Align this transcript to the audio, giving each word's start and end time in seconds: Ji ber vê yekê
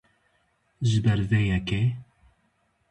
Ji 0.89 0.97
ber 1.03 1.19
vê 1.29 1.41
yekê 1.49 1.81